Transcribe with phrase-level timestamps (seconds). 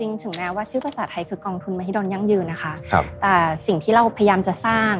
[0.00, 3.34] ริงๆถึงแม้ว่าชื่อภาษาไทยคือกองทุนมหิดลยั่งยืนนะคะครับแต่
[3.66, 4.94] สิ่งที่เราพยายามจะสร้าง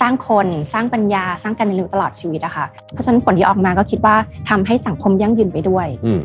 [0.00, 4.16] สร้างคนสร้างปัญญาสร้างการเรียนรู้ตลอดชีวิตอะค่ะเพราะฉะนั้นผลที่ออกมาก็คิดว่า
[4.50, 6.20] ทำให้สังคมยั่งยืนไปด้วยอืม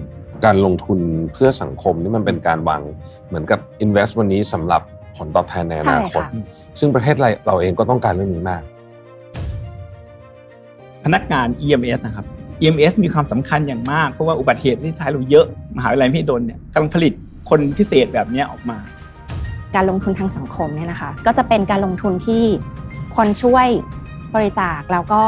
[0.46, 1.00] การลงทุน
[1.34, 2.82] เพื่อสังคมนี่มันเป็นการวาง
[3.28, 4.82] เหมือนกับ invest วันนี้สำหรับ
[5.18, 8.62] ผลตอบแทนในอนาคตใช่ค่ะซึ่งประเทศเราเราเองก็ต้องการเรื่องนี้มาก
[11.04, 12.26] พนักงาน EMS นะครับ
[12.62, 15.46] EMS มีความสำคัญอย่างมาก เพราะว่าอุบัติเหตุที่ไทยเราเยอะ
[15.78, 17.14] มหาวิทยาลัยมหิดลเนี่ยกำลังผลิต
[17.50, 18.78] คนพิเศษแบบเนี้ยออกมา
[19.76, 22.44] การลงทุนทางสังคมเนี่ยนะคะ ก็จะเป็นการลงทุนที่
[23.16, 23.68] คนช่วย
[24.36, 25.24] บริจาคแล้วก็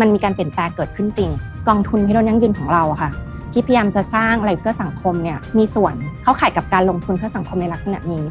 [0.00, 1.30] มันมีการเปลี่ยนแปลงเกิดขึ้นจริง
[1.68, 3.10] กองทุนพิรนยั่งยืนของเราอะค่ะ
[3.52, 8.24] ที่พยายามจะสร้างอะไรเพื่อสังคมเนี่ยมีส่วนเข้าข่ายกับการลงทุนเพื่อสังคมในลักษณะนี้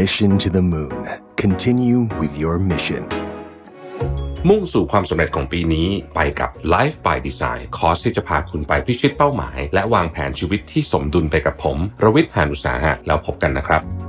[0.00, 1.00] Mission to the Moon.
[1.36, 3.29] Continue with your mission.
[4.48, 13.99] มุ่งสู่ความสำเร็จของปีนี้ไปกับ Life by Design คอร์สที่จะพาคุณไปพิชิตเป้าหมาย และวางแผนชีวิตที่สมดุลไปกับผม รวิทย์หานุสาหะแล้วพบกันนะครับ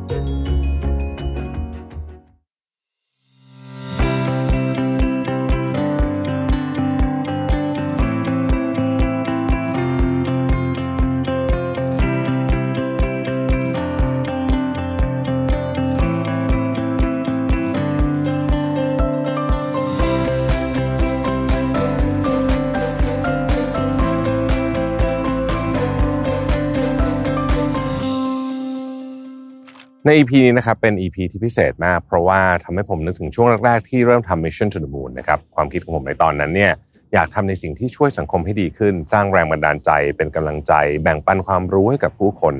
[30.11, 36.71] ใน EP นี้นะครับเป็น EP ที่พิเศษมาก เพราะว่าทำให้ผมนึกถึงช่วงแรกๆที่เริ่มทำ Mission to the Moon นะครับความคิดของผมในตอนนั้นเนี่ย
[37.13, 42.55] อยากทำในสิ่งที่ช่วยสังคมให้ดีขึ้น สร้างแรงบันดาลใจ เป็นกำลังใจ แบ่งปันความรู้ให้กับผู้คน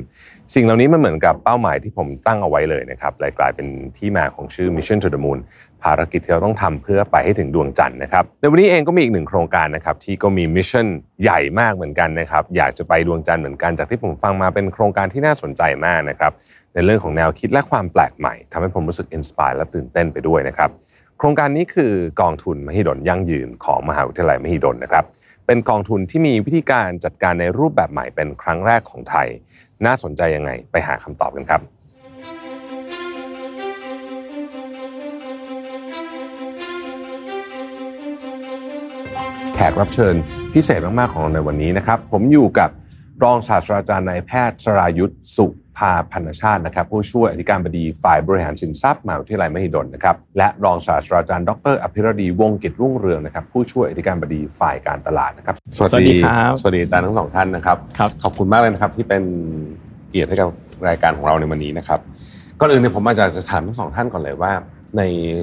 [0.56, 5.40] สิ่งเหล่านี้มันเหมือนกับเป้าหมายที่ผมตั้งเอาไว้เลยนะครับเลยกลายเป็นที่มาของชื่อ Mission to the Moon
[5.84, 10.88] ภารกิจที่เราต้องทำเพื่อไปให้ถึงดวงจันทร์นะครับในวันนี้เองก็มีอีกหนึ่งโครงการนะครับที่ก็มี mission
[11.22, 16.32] ใหญ่มากเหมือนกันนะครับอยากจะไปดวงจันทร์เหมือนกันจากที่ผมฟังมาเป็นโครงการที่น่าสนใจมากนะครับ
[16.74, 20.70] ในเรื่องของแนวคิดและความแปลกใหม่ทำให้ผมรู้สึกอินสปายและตื่นเต้นไปด้วยนะครับ
[21.18, 25.06] โครงการนี้คือกองทุนมหิดลยั่งยืนของมหาวิทยาลัยมหิดลนะครับ
[25.48, 29.28] เป็นกองทุนที่มีวิธีการจัดการในรูปแบบใหม่เป็นครั้งแรกของไทย
[29.86, 31.62] น่าสนใจยังไงไปหาคำตอบกันครับ
[39.56, 40.16] แขกรับเชิญ
[40.54, 42.70] พิเศษมาก ๆ ของเราในวันนี้นะครับ ผมอยู่กับ
[43.24, 45.46] รองศาสตราจารย์นายแพทย์สรายุทธสุ
[45.81, 59.24] ภาพันธชาตินะครับผู้ช่วยอธิการบดีฝ่ายบริหารสินทรัพย์มหาวิทยาลัยมหิดลนะครับและรองศาสตราจารย์ดรอภิรดีวงศ์กิจรุ่งเรืองนะครับผู้ช่วยอธิการบดีฝ่ายการตลาดนะครับสวัสดีครับสวัสดีอาจารย์ทั้งสองท่านนะครับครับขอบคุณมากเลยนะครับที่เป็น
[60.09, 60.50] เกียรติให้กับ
[60.88, 62.00] รายการของเราในวันนี้นะครับ
[62.59, 64.52] ก่อนอื่นเนี่ยผมอาจจะถามทั้งสองท่านก่อนเลยว่า
[64.98, 65.02] ใน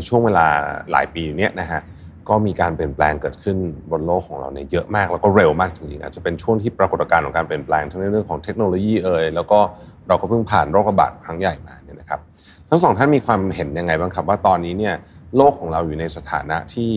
[0.08, 0.46] ช่วงเวลา
[0.90, 1.80] หลายปีเนี้ยนะฮะ
[2.28, 3.56] ก็มีการเปลี่ยนแปลงเกิดขึ้น
[3.90, 9.60] บนโลกของเราเนี่ยเยอะมากแล้วก็เร็วมากจริงๆอาจจะเป็นช่วงที่ปรากฏการณ์ของการเปลี่ยนแปลงทั้งในเรื่องของเทคโนโลยีเอ่ยแล้วก็
[10.08, 12.20] เราก็เพิ่งผ่านโรคระบาดครั้งใหญ่มาเนี่ยนะครับ
[12.68, 14.94] ทั้งสองท่านมีความเห็นยังไงบ้างครับ ว่าตอนนี้เนี่ย
[15.36, 16.90] โลกของเราอยู่ในสถานะที่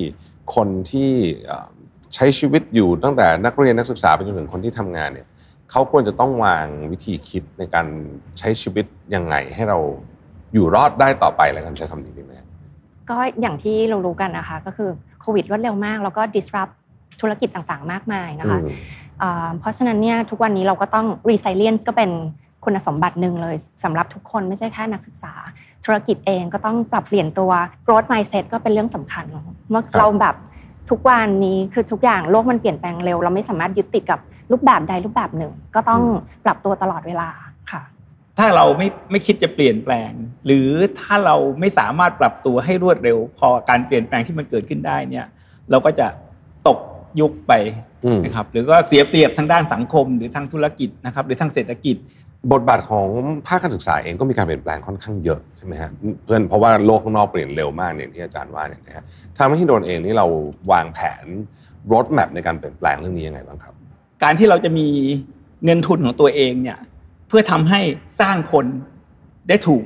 [0.56, 1.12] คนที่
[1.46, 1.68] เอ่อ
[2.16, 5.28] ใช้ชีวิตอยู่ตั้งแต่นักเรียนนักศึกษาไปจนถึงคนที่ทำงานเนี่ย
[5.72, 7.88] เขาควรจะต้องวางวิธีคิดในการ
[8.40, 8.86] ใช้ชีวิต
[9.16, 9.78] ยังไงให้เรา
[10.54, 12.34] อยู่รอดได้ต่อไปแล้วกันใช้คำนี้ดีไหม
[13.10, 14.90] ก็อย่างที่เรารู้กันนะคะ ก็คือ
[15.22, 16.74] โควิดรวดเร็วมาก แล้วก็ disrupt
[17.22, 18.70] ธุรกิจต่างๆ มากมายนะคะอืม
[19.22, 22.12] อ่าเพราะฉะนั้นเนี่ยทุกวันนี้เราก็ต้อง resilience ก็เป็น
[22.64, 25.34] คุณสมบัติหนึ่งเลยสำหรับทุกคนไม่ใช่แค่นักศึกษา
[25.86, 27.52] ธุรกิจเองก็ต้องปรับเปลี่ยนตัว
[27.86, 30.36] growth mindset ก็เป็นเรื่องสำคัญเนอะเมื่อเราแบบ
[30.90, 34.20] ทุกวันนี้คือทุกอย่างโลกมันเปลี่ยนแปลงเร็ว เราไม่สามารถยึดติดกับ
[34.52, 36.02] รูปแบบใดรูปแบบหนึ่ง ก็ต้อง
[36.46, 37.30] ปรับตัวตลอดเวลา
[37.72, 37.82] ค่ะ
[38.38, 40.12] ถ้าเราไม่ไม่คิดจะเปลี่ยนแปลง
[40.46, 40.68] หรือ
[41.00, 45.26] ถ้าเราไม่สามารถปรับตัวให้รวดเร็ว พอการเปลี่ยนแปลงที่มันเกิดขึ้นได้เนี่ย
[45.72, 46.08] เราก็จะ
[46.68, 46.80] ตก
[47.20, 47.54] ยุคไป
[48.26, 51.96] นะครับหรือก็เสียเปรียบทางด้านสังคม หรือทางธุรกิจนะครับหรือทางเศรษฐกิจ
[52.52, 53.08] บทบาทของ
[53.48, 55.92] ภาคการศึกษาเองก็มีการเปลี่ยนแปลงค่อนข้างเยอะใช่ไหมฮะ
[56.26, 59.04] เพื่อนเพราะว่าโลกข้างนอกเปลี่ยนเร็วมากเนี่ยที่อาจารย์ว่าเนี่ยนะฮะ
[59.38, 60.28] ทางมหิดลเองนี่เรา
[60.72, 61.26] วางแผน
[61.94, 63.74] รถแมพในการเปลี่ยนแปลงเรื่องนี้ยังไงบ้างครับ
[64.24, 64.88] การที่เราจะมี
[65.66, 66.80] เงินทุนของตัวเองเนี่ย
[67.28, 67.80] เพื่อทำให้
[68.22, 68.66] สร้างคน
[69.50, 69.84] ได้ถูก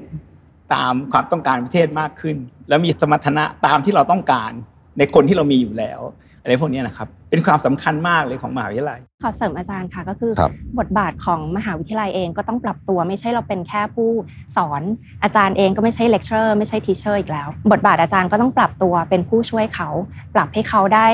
[0.74, 2.38] ตามความต้องการประเทศมากขึ้น
[2.69, 4.52] แล้วมีสมรรถนะตามที่เราต้องการ
[4.98, 6.02] ในคนที่เรามีอยู่แล้ว
[6.45, 14.09] อะไรพวกนี้นะครับ เป็นความสำคัญมากเลยของมหาวิทยาลัย ขอเสริมอาจารย์ค่ะก็คือครับบทบาทของมหาวิทยาลัยเองก็ต้องปรับตัวไม่ใช่เราเป็นแค่ผู้
[14.57, 14.81] สอน
[15.24, 19.89] อาจารย์เองก็ไม่ใช่ lecturer ไม่ใช่ teacher อีกแล้ว บทบาทอาจารย์ก็ต้องปรับตัวเป็นผู้ช่วยเขา
[20.36, 21.07] ปรับให้เขาได้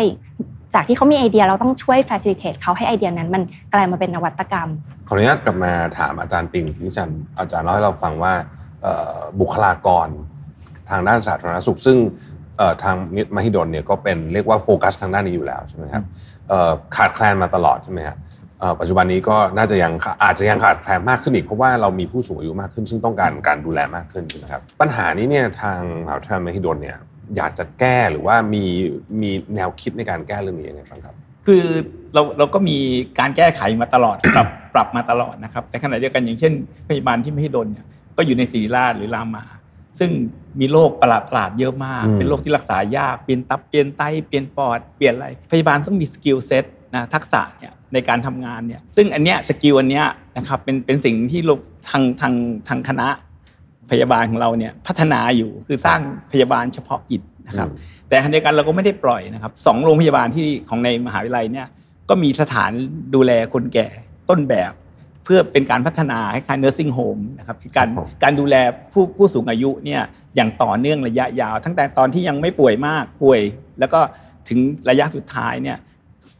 [0.73, 3.43] จากที่เขามีไอเดียเราต้องช่วย facilitate เขาให้ไอเดียนั้น มัน
[3.73, 4.69] กลายมาเป็นนวัตกรรม
[5.07, 8.33] ขออนุญาตกลับมาถามอาจารย์ปิงที่อาจารย์อาจารย์เล่าให้เราฟังว่า
[8.81, 10.07] เอ่อบุคลากร
[10.89, 12.30] ทางด้านสาธารณสุข ซึ่งเอ่อ
[12.83, 12.95] ทาง
[13.35, 16.03] มหิดลเนี่ยก็เป็นเรียกว่าโฟกัสทางด้านนี้อยู่แล้วใช่ไหมครับ
[16.49, 18.17] เอ่อขาดแคลนมาตลอดใช่ไหมครับ
[18.59, 26.97] เอ่อปัจจุบันนี้ก็น่าจะยังขาอาจจะยังขาดแคลนมากขึ้นอีกเพราะว่าเรามีผู้สูงอายุมากขึ้น ซึ่งต้องการการดูแลมากขึ้นใช่ไหมครับปัญหานี้เนี่ยทางมหาวิทยาลัยมหิดลเนี่ย
[27.37, 28.63] อยากจะแก้หรือว่ามี
[29.21, 31.15] มีแนวคิดในการแก้เรื่องนี้ยังไงบ้างครับ
[31.47, 31.63] คือ
[32.13, 32.77] เราเราก็มี
[33.19, 36.53] การแก้ไขมาตลอดปรับปรับมาตลอดนะครับแต่ขณะเดียวกันอย่างเช่น
[36.89, 37.85] พยาบาลที่ไม่ให้ดนเนี่ย
[38.17, 39.43] ก็อยู่ในศิริราชหรือรามา
[39.99, 40.11] ซึ่ง
[40.59, 46.65] มีโรคประหลาดประหลาดๆเยอะมากอืมเป็นโรคที่รักษายาก เปลี่ยนตับ เปลี่ยนไต เปลี่ยนปอด เปลี่ยนอะไร พยาบาลต้องมี skill set
[46.95, 50.05] นะทักษะเนี่ยในการทำงานเนี่ย ซึ่งอันเนี้ย skill อันเนี้ย
[50.37, 51.55] นะครับเป็นเป็นสิ่งที่เรา
[51.89, 52.33] ทางทาง
[52.67, 53.07] ทางคณะ
[53.91, 56.01] พยาบาลของเราเนี่ยพัฒนาอยู่คือสร้าง
[56.31, 57.69] พยาบาลเฉพาะกิจนะครับ
[58.09, 61.67] แต่ขณะเดียวกันเราก็ไม่ได้ปล่อยนะครับสองโรงพยาบาลที่ของในมหาวิทยาลัยเนี่ย
[62.09, 62.71] ก็มีสถาน
[63.15, 63.87] ดูแลคนแก่
[64.29, 68.55] ต้นแบบเพื่อเป็นการพัฒนาคล้ายๆ nursing home นะครับคือการครับผมการดูแล
[68.93, 70.01] ผู้ผู้สูงอายุเนี่ย
[70.35, 73.39] อย่างต่อเนื่องระยะยาว ตั้งแต่ตอนที่ยังไม่ป่วยมากป่วย
[73.79, 73.99] แล้วก็
[74.49, 75.77] ถึงระยะสุดท้ายเนี่ย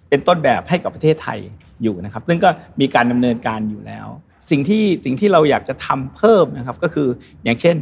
[0.10, 1.40] เป็นต้นแบบให้กับประเทศไทย
[1.84, 2.50] อยู่นะครับ ซึ่งก็
[2.82, 4.08] มีการดำเนินการอยู่แล้ว
[4.50, 7.08] สิ่งที่สิ่งที่เราอยากจะทำเพิ่มนะครับก็คือ
[7.44, 7.76] อย่างเช่น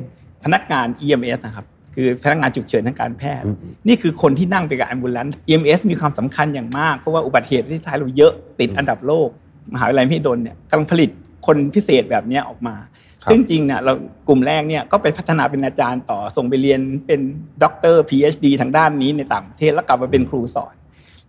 [0.44, 1.65] พนักงาน EMS นะครับ
[1.95, 3.56] คือพนักงานฉุกเฉินทางการแพทย์อืม
[3.88, 9.29] นี่คือคนที่นั่งไปกับ ambulance EMS มีความสำคัญอย่างมาก เพราะว่าอุบัติเหตุที่ไทยเราเยอะติดอันดับโลก
[9.74, 11.10] มหาวิทยาลัยมหิดลเนี่ยกำลังผลิต
[11.48, 12.75] คนพิเศษแบบเนี้ยออกมา
[13.24, 13.94] ครับซึ่งจริงเนี่ยเรา
[14.27, 17.19] กลุ่มแรกเนี่ยก็ไปพัฒนาเป็นอาจารย์ต่อส่งไปเรียนเป็น
[17.63, 20.74] ด็อกเตอร์ PhD ทางด้านนี้ในต่างประเทศแล้วกลับมาเป็นครูสอน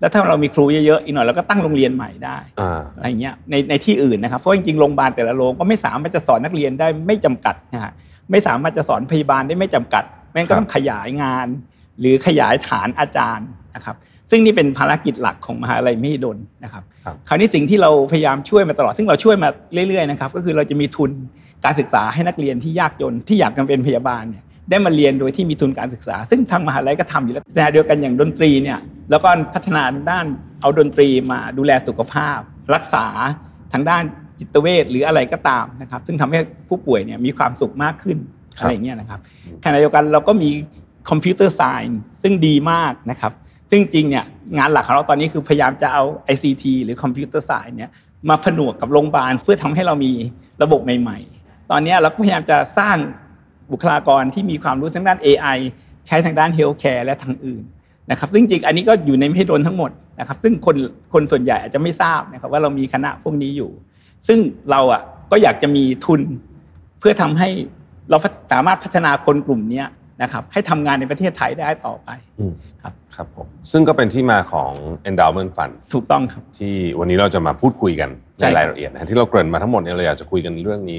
[0.01, 7.93] แล้วถ้าเรามีครูเยอะๆอีกหน่อยเราก็ตั้งโรงเรียนใหม่ได้อ่าอะไรเงี้ยในในที่อื่นนะครับเพราะจริงๆโรงพยาบาลแต่ละโรงก็ไม่สามารถจะสอนนักเรียนได้ไม่จำกัดนะฮะ
[8.31, 11.47] ไม่สามารถจะสอนพยาบาลได้ไม่จำกัดแม่งก็ต้องขยายงาน
[12.01, 13.97] หรือขยายฐานอาจารย์นะครับ
[14.31, 19.49] ซึ่งนี่เป็นภารกิจหลักของมหาลัยมหิดลนะครับครับคราวนี้สิ่งที่เราพยายามช่วยมาตลอด ซึ่งเราช่วยมา
[19.89, 21.11] เรื่อยๆนะครับก็คือเราจะมีทุน
[21.65, 28.79] การศึกษาให้นักเรียนที่ยากจนที่อยากจะเป็นพยาบาลเนี่ยได้มาเรียนโดยที่มีทุนการศึกษา ซึ่งทางมหาลัยก็ทำอยู่แล้วแต่เดียวกันอย่างดนตรีเนี่ย
[29.11, 30.27] แล้วก็พัฒนาด้าน
[30.61, 32.39] เอาดนตรีมาดูแลสุขภาพ
[32.75, 33.07] รักษา
[33.73, 34.03] ทางด้าน
[34.39, 36.39] จิตเวชหรืออะไรก็ตามนะครับซึ่งทำให้
[36.69, 38.19] ผู้ป่วยเนี่ยมีความสุขมากขึ้น
[38.59, 39.21] ครับอะไรอย่างเงี้ยนะครับ
[39.65, 40.51] ขณะเดียวกันเราก็มี
[41.11, 43.33] คอมพิวเตอร์ไซน์ซึ่งดีมากนะครับ
[43.71, 44.25] ซึ่งจริงเนี่ย
[44.59, 47.91] งานหลักของเราตอนนี้คือพยายามจะเอา ICT หรือคอมพิวเตอร์ไซน์เนี่ย
[48.29, 50.13] มาผนวกกับโรงพยาบาลเพื่อทำให้เรามี
[50.63, 52.97] ระบบใหม่ ๆ ตอนนี้เราก็พยายามจะสร้าง
[53.73, 55.59] บุคลากรที่มีความรู้ทางด้าน AI
[56.07, 57.63] ใช้ทางด้านเฮลท์แคร์และทางอื่น
[58.11, 59.91] นะครับซึ่งจริงอันนี้ก็อยู่ในไม่ให้โดนทั้งหมด
[60.21, 60.77] นะครับซึ่งคน
[61.13, 63.71] คนส่วนใหญ่อาจจะไม่ทราบนะครับว่าเรามีคณะพวกนี้อยู่
[64.29, 64.39] ซึ่ง
[64.71, 66.21] เราอะก็อยากจะมีทุน
[66.99, 67.49] เพื่อทำให้
[68.11, 68.19] เรา
[68.53, 69.83] สามารถพัฒนาคนกลุ่มเนี้
[70.23, 72.09] นะครับให้ทำงานในประเทศไทยได้ต่อไป
[72.39, 72.53] อืม
[72.83, 74.73] ครับครับผมซึ่งก็เป็นที่มาของ
[75.11, 80.99] endowment fund ถูกต้องครับ ที่วันนี้เราจะมาพูดคุยกันใช่ในครับรายละเอียดนะฮะที่เราเกริ่นมาทั้งหมดเนี่ยเราอยากจะคุยกันเรื่องนี้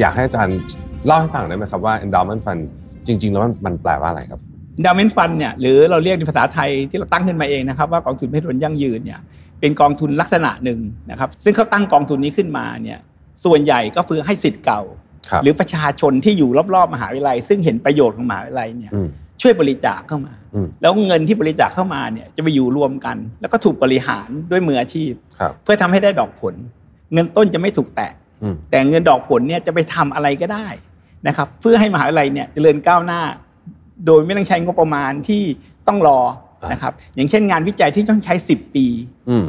[0.00, 0.58] อยากให้อาจารย์
[1.06, 2.62] เล่าให้ฟังได้ไหมครับว่า endowment fund
[3.06, 4.40] จริง ๆ แล้วมันมันแปลว่าอะไรครับ
[4.84, 9.20] ดาวเมนฟันเนี่ยหรือเราเรียกในภาษาไทยที่เราตั้งขึ้นมาเองนะครับว่ากองทุนเพื่อผลยั่งยืนเนี่ย
[9.60, 10.80] เป็นกองทุนลักษณะหนึ่ง
[11.10, 12.98] นะครับซึ่งเขาตั้งกองทุนนี้ขึ้นมาเนี่ย
[13.44, 14.82] ส่วนใหญ่ก็คือให้สิทธิ์เก่า
[15.30, 19.08] ครับหรือประชาชนที่อยู่รอบๆมหาวิทยาลัย ซึ่งเห็นประโยชน์ของมหาวิทยาลัยเนี่ยอืม
[19.42, 26.54] ช่วยบริจาคเข้ามาอืมแล้วเงินที่บริจาคเข้ามาเนี่ยจะไปอยู่รวมกัน แล้วก็ถูกบริหารด้วยมืออาชีพครับเพื่อทำให้ได้ดอกผล
[27.12, 28.12] เงินต้นจะไม่ถูกแตะ
[28.42, 30.66] อืมแต่เงินดอกผลเนี่ยจะไปทำอะไรก็ได้
[31.26, 33.20] นะครับเพื่อให้มหาวิทยาลัยเนี่ยเจริญก้าวหน้า
[34.06, 35.42] โดยไม่ต้องใช้งบประมาณที่
[35.88, 36.20] ต้องรอ
[36.72, 38.86] นะครับอย่างเช่นงานวิจัยที่ต้องใช้ 10 ปี
[39.30, 39.46] อืม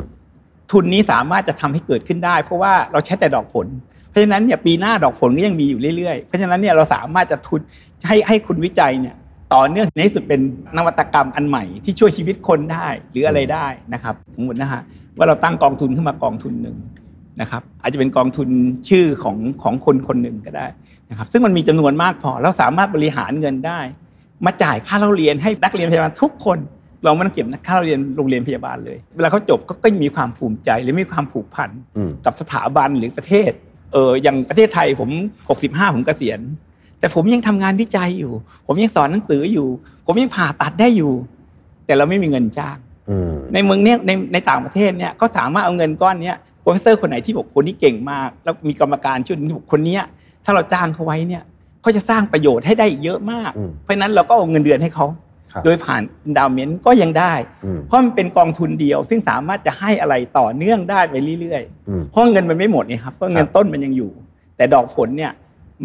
[0.72, 3.68] ทุนนี้สามารถจะทำให้เกิดขึ้นได้ เพราะว่าเราใช้แต่ดอกผล
[4.10, 7.62] เพราะฉะนั้นเนี่ยปีหน้าดอกผลก็ยังมีอยู่เรื่อยๆ เพราะฉะนั้นเนี่ยเราสามารถจะทุน
[8.08, 9.16] ให้ให้คุณวิจัยเนี่ย
[9.54, 10.42] ต่อเนื่องในที่สุดเป็น
[10.78, 14.82] นวัตกรรมอันใหม่ที่ช่วยชีวิตคนได้หรืออะไรได้นะครับสมมตินะฮะ
[15.18, 16.78] ว่าเราตั้งกองทุนขึ้นมากองทุนหนึ่ง
[17.42, 18.50] นะครับอาจจะเป็นกองทุน
[18.90, 20.68] ชื่อของของคนคนหนึ่งก็ได้
[21.10, 23.80] นะครับซึ่งมันมีจำนวนมากพอเราสามารถบริหารเงินได้
[24.46, 26.58] มาจ่ายค่าเล่าเรียนให้นักเรียนพยาบาลทุกคน
[27.04, 33.52] เราไม่ต้องเก็บค่าเล่าเรียนโรงเรียนพยาบาลเลย เวลาเขาจบก็ก็มีความภูมิใจหรือมีความผูกพันอืมกับสถาบันหรือประเทศ
[33.94, 35.10] เอออย่างประเทศไทยผม
[35.52, 36.40] 65 ผมเกษียณ
[37.00, 38.34] แต่ผมยังทำงานวิจัยอยู่
[38.68, 39.68] ผมยังสอนหนังสืออยู่
[40.06, 41.14] ผมยังผ่าตัดได้อยู่
[41.86, 42.78] แต่เราไม่มีเงินจ้าง
[43.10, 50.02] อืมในเมืองเนี้ยในในต่างประเทศเนี่ยก็สามารถเอาเงินก้อนเนี้ย professor คนไหนที่บอกคนนี้เก่งมาก แล้วมีกรรมการช่วยที่บอกคนเนี้ย
[50.46, 51.44] ถ้าเราจ้างเขาไว้เนี่ย
[51.82, 55.29] เขาจะสร้างประโยชน์ให้ได้เยอะมากอืมเพราะฉะนั้นเราก็เอาเงินเดือนให้เขาครับ
[55.66, 56.02] โดยผ่าน
[56.38, 57.34] endowment ก็ยังได้
[57.66, 64.12] อืมเพราะมันเป็นกองทุนเดียว ซึ่งสามารถจะให้อะไรต่อเนื่องได้ไปเรื่อยๆอืมเพราะเงินมันไม่หมดไงครับเพราะเงินต้นมันยังอยู่
[64.58, 65.32] แต่ดอกผลเนี่ย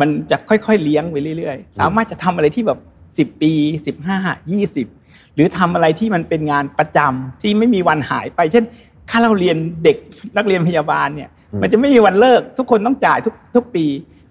[0.00, 2.78] มันจะค่อยๆเลี้ยงไปเรื่อยๆ สามารถจะทำอะไรที่แบบ
[3.18, 3.52] สิบ10 ปี
[3.86, 4.16] สิบห้า
[4.52, 4.86] ยี่สิบ
[5.34, 8.64] หรือทำอะไรที่มันเป็นงานประจำที่ไม่มีวันหายไป เช่น
[9.10, 9.96] ค่าเราเรียนเด็ก
[10.36, 13.86] นักเรียนพยาบาลเนี่ยอืมมันจะไม่มีวันเลิก ทุกคนต้องจ่ายทุกทุกปี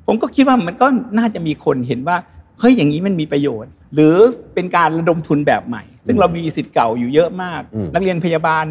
[0.07, 0.87] ผมก็คิดว่ามันก็
[1.17, 2.17] น่าจะมีคนเห็นว่า
[2.63, 4.15] เฮ้ยอย่างนี้มันมีประโยชน์ หรือ
[4.53, 8.65] เป็นการระดมทุนแบบใหม่ ซึ่งเรามีสิทธิ์เก่าอยู่เยอะมากอืมนักเรียนพยาบาล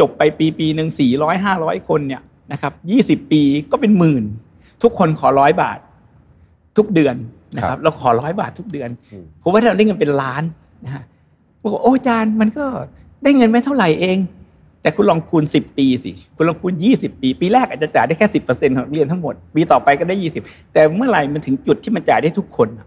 [0.00, 2.22] จบไปปีปีหนึ่งสี่ร้อยห้าร้อยคนเนี่ย
[2.52, 4.24] นะครับยี่สิบปีก็เป็นหมื่น
[4.82, 5.78] ทุกคนขอร้อยบาท
[6.76, 7.16] ทุกเดือน
[7.56, 10.42] นะครับ เราขอร้อยบาททุกเดือนอืมผมว่าเราได้เงินเป็นล้าน
[10.84, 11.04] นะฮะ
[11.62, 12.64] บอกว่าโอ้อาจารย์มันก็
[13.22, 14.18] ได้เงินไม่เท่าไหร่เอง
[14.82, 22.86] แต่คุณลองคูณสิบปีสิคุณลองคูณยี่สิบปี ปีแรกอาจจะจ่ายได้แค่สิบเปอร์เซ็นต์ของนักเรียนทั้งหมด ปีต่อไปก็ได้ยี่สิบแต่เมื่อไหร่มันถึงจุดที่มันจ่ายได้ทุกคนอะ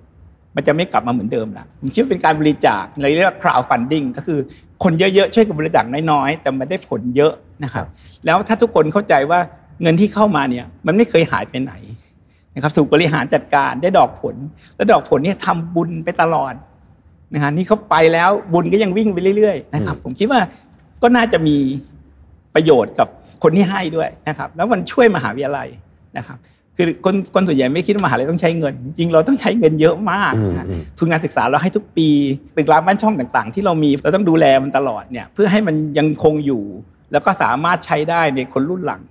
[0.56, 4.40] มันจะไม่กลับมาเหมือนเดิมละผมคิดว่าเป็นการบริจาคเราเรียกว่า crowd funding ก็คือ
[4.84, 7.34] คนเยอะๆช่วยกันบริจาคน้อยๆ แต่มันได้ผลเยอะ
[7.64, 7.86] นะครับ
[8.26, 9.40] แล้วถ้าทุกคนเข้าใจว่า
[9.82, 11.74] เงินที่เข้ามาเนี่ยมันไม่เคยหายไปไหน
[12.56, 14.36] นะครับถูกบริหารจัดการได้ดอกผล
[14.76, 16.54] และดอกผลเนี่ยทำบุญไปตลอด
[17.34, 20.40] นะฮะนี่เขาไปแล้วบุญก็ยังวิ่งไปเรื่อยๆนะครับ ผมคิดว่า
[21.02, 21.58] ก็น่าจะมี
[22.56, 23.08] ประโยชน์กับ
[23.44, 25.68] คนที่ให้ด้วยนะครับ แล้วมันช่วยมหาวิทยาลัย
[26.18, 26.38] นะครับ
[26.78, 32.08] คือคนคนส่วนใหญ่ไม่คิดว่ามหาลัยต้องใช้เงิน จริงๆเราต้องใช้เงินเยอะมากอืมนะฮะอืมทุนการศึกษาเราให้ทุกปี
[32.56, 36.64] ตึกรามบ้านช่องต่าง ๆ ที่เรามีเราต้องดูแลมันตลอดเนี่ยเพื่อให้มันยังคงอยู่
[37.12, 39.02] แล้วก็สามารถใช้ได้ในคนรุ่นหลัง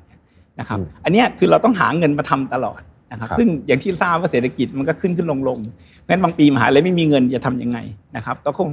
[0.61, 7.78] นะครับ อันเนี้ยคือเราต้องหาเงินมาทำตลอดนะครับครับ ซึ่งอย่างที่ทราบว่าเศรษฐกิจมันก็ขึ้นขึ้นลงลงเพราะฉะนั้นบางปีมหาลัยไม่มีเงินจะทำยังไง
[8.16, 8.69] นะครับ ก็คง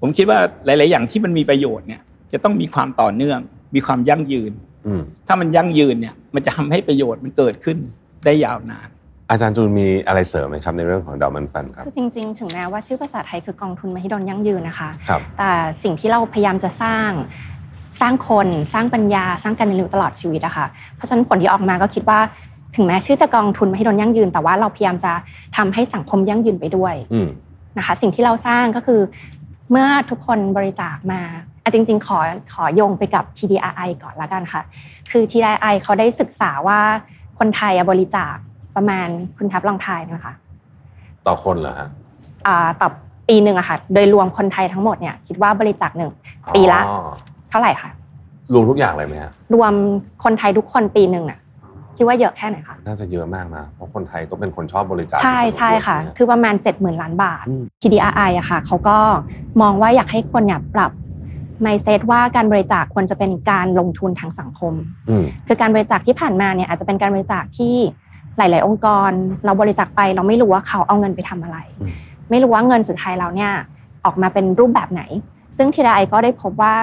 [0.00, 2.00] ผมคิดว่าหลาย ๆ อย่างที่มันมีประโยชน์เนี่ย
[2.32, 3.38] จะต้องมีความต่อเนื่อง
[3.74, 4.52] มีความยั่งยืน
[4.86, 7.78] อืมถ้ามันยั่งยืนเนี่ยมันจะทำให้ประโยชน์มันเกิดขึ้น
[8.24, 8.88] ได้ยาวนาน
[9.30, 15.50] อาจารย์จูนมีอะไรเสริมไหมครับในเรื่องของดอมันฟันครับคือจริง ๆ ถึงแม้ว่าชื่อภาษาไทยคือกองทุนมหิดลยั่งยืนนะคะครับแต่
[15.82, 17.10] สิ่งที่เราพยายามจะสร้าง
[18.00, 20.66] สร้างคนสร้างปัญญาสร้างการเรียนรู้ตลอดชีวิตอะค่ะ
[20.96, 22.18] เพราะฉะนั้นผลที่ออกมาก็คิดว่า
[22.76, 25.12] ถึงแม้ชื่อจะกองทุนมหิดลยั่งยืน แต่ว่าเราพยายามจะ
[25.56, 27.28] ทำให้สังคมยั่งยืนไปด้วยอืม
[27.78, 29.00] นะคะสิ่งที่เราสร้างก็คือ
[29.70, 31.20] เมื่อทุกคนบริจาคมา
[31.62, 32.18] อะจริง ๆ ขอ
[32.54, 34.62] ขอโยงไปกับ TDRI ก่อนละกันค่ะ
[35.10, 36.80] คือ TDRI เขาได้ศึกษาว่า
[37.38, 38.34] คนไทยอะบริจาค
[38.76, 40.34] ประมาณคุณทับลองทายนะคะ
[41.26, 41.88] ต่อคนเหรอฮะ
[42.46, 42.88] อ่าต่อ
[43.28, 46.10] ปีหนึ่งอะค่ะ โดยรวมคนไทยทั้งหมดเนี่ยคิดว่าบริจาคหนึ่ง
[46.54, 47.00] ปีละอ๋อ
[47.50, 47.90] เท่าไหร่คะ
[48.52, 49.72] รวมทุกอย่างเลยไหมฮะรวม
[50.24, 51.38] คนไทยทุกคนปีหนึ่งน่ะ
[51.96, 58.96] คิดว่าเยอะแค่ไหนคะน่าจะเยอะมากนะเพราะคนไทยก็เป็นคนชอบบริจาคใช่ใช่ค่ะนคือประมาณ 70,000 ล้านบาทอืม TDRI อะค่ะเขาก็
[59.60, 60.90] มองว่าอยากให้คนเนี่ยปรับ
[61.64, 64.74] mindset ว่าการบริจาคควรจะเป็นการลงทุนทางสังคม
[65.08, 67.74] อืมคือการบริจาคที่ผ่านมาเนี่ยอาจจะเป็นการบริจาคที่
[68.38, 69.10] หลาย ๆ องค์กร
[69.44, 71.92] เราบริจาคไปเราไม่รู้ว่าเขาเอาเงินไปทำอะไรอืม
[72.30, 73.52] ไม่รู้ว่าเงินสุดท้ายเราเนี่ย
[74.04, 75.02] ออกมาเป็นรูปแบบไหน
[75.56, 76.74] ซึ่ง TDI ก็ได้พบว่า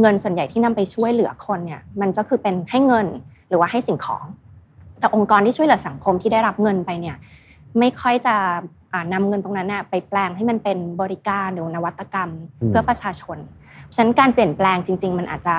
[0.00, 3.06] เงินส่วนใหญ่ที่นำไปช่วยเหลือคนเนี่ยมันก็คือเป็นให้เงิน
[3.48, 4.24] หรือว่าให้สิ่งของ
[4.98, 7.16] แต่องค์กรที่ช่วยเหลือสังคมที่ได้รับเงินไปเนี่ย
[7.78, 8.36] ไม่ค่อยจะ
[8.92, 12.30] อ่านำเงินตรงนั้นน่ะไปแปลงให้มันเป็นบริการหรือนวัตกรรม
[12.60, 13.38] อืมเพื่อประชาชน
[13.84, 15.56] เพราะฉะนั้นการเปลี่ยนแปลงจริง ๆ มันอาจจะ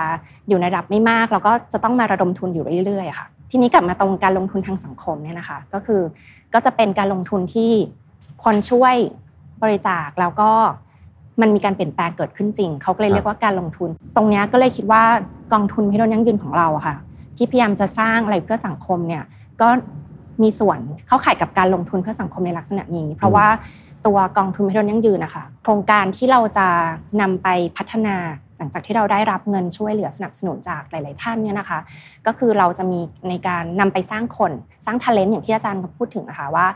[0.48, 6.02] อยู่ในระดับไม่มาก แล้วก็จะต้องมาระดมทุนอยู่เรื่อยๆอะค่ะ ทีนี้กลับมาตรงการลงทุนทางสังคมเนี่ยนะคะ ก็คือ
[6.54, 7.72] ก็จะเป็นการลงทุนที่
[8.44, 8.96] คนช่วย
[9.64, 10.50] บริจาคแล้วก็
[11.42, 15.04] มันมีการเปลี่ยนแปลงเกิดขึ้นจริง เขาก็เลยเรียกว่าการลงทุน ตรงเนี้ยก็เลยคิดว่า
[15.54, 16.96] กองทุนพิโดนยั่งยืนของเราอะค่ะ
[17.38, 19.24] ที่พยายามจะสร้างอะไรเพื่อสังคมเนี่ย
[19.62, 19.68] ก็
[20.44, 23.48] มีส่วนเข้าข่ายกับการลงทุนเพื่อสังคมในลักษณะนี้ เพราะว่า
[24.06, 26.68] ตัวกองทุนพิโดนยั่งยืนนะคะโครงการที่เราจะ
[27.22, 27.48] นำไป
[27.78, 28.16] พัฒนา
[28.58, 31.80] หลังจากที่เราได้รับเงินช่วยเหลือสนับสนุนจากหลาย ๆ ท่านเนี่ยนะคะ
[32.26, 34.52] ก็คือเราจะมีในการนำไปสร้างคน
[34.86, 36.68] สร้าง talent อย่างที่อาจารย์พูดถึงนะคะว่า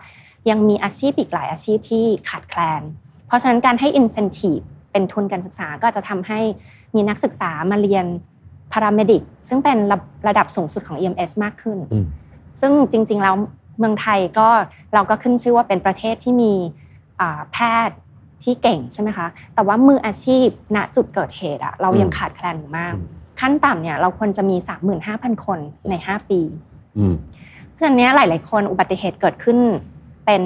[0.49, 2.81] ยังมีอาชีพอีกหลายอาชีพที่ขาดแคลน
[3.27, 6.39] เพราะฉะนั้นการให้ incentive เป็นทุนการศึกษาก็จะทำให้
[6.95, 8.05] มีนักศึกษามาเรียน
[8.71, 9.97] paramedic ซึ่งเป็นระ
[10.27, 12.05] ระดับสูงสุดของ EMS มากขึ้นอืม
[12.61, 13.35] ซึ่งจริงๆแล้ว
[13.79, 14.47] เมืองไทยก็
[14.93, 16.53] เราก็ขึ้นชื่อว่าเป็นประเทศที่มี
[17.19, 17.57] อ่าแพ
[17.87, 17.97] ทย์
[18.43, 23.05] ที่เก่งใช่ไหมคะ แต่ว่ามืออาชีพณจุดเกิดเหตุอะเรายังอืมขาดแคลนอยู่มากอืม
[23.39, 24.57] ขั้นต่ำเนี่ยเราควรจะมี
[25.01, 25.59] 35,000 คน
[25.89, 26.41] ใน 5 ปี
[26.97, 27.15] อืม
[27.69, 29.57] เพราะฉะนั้นเนี่ยหลาย ๆ คนอุบัติเหตุเกิดขึ้น
[30.25, 30.43] เป็น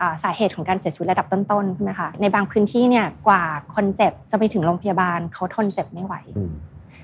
[0.00, 3.42] อ่าสาเหตุของการเสียชีวิตระดับต้นๆใช่ไหมคะในบางพื้นที่เนี่ยกว่า
[3.74, 6.14] คนเจ็บจะไปถึงโรงพยาบาลเขาทนเจ็บไม่ไหว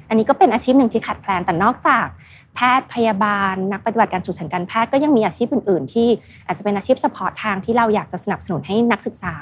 [0.09, 2.07] อันนี้ก็เป็นอาชีพหนึ่งที่ขาดแคลนแต่นอกจาก
[2.55, 6.09] แพทย์พยาบาล นักปฏิบัติการฉุกเฉินการแพทย์ก็ยังมีอาชีพอื่น ๆ ที่
[6.47, 9.35] อาจจะเป็นอาชีพเฉพาะทางที่เราอยากจะสนับสนุนให้นักศึกษา